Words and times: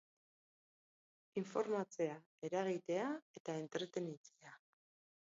Informatzea, 1.41 2.15
eragitea 2.49 3.11
eta 3.41 3.55
entretenitzea. 3.65 4.55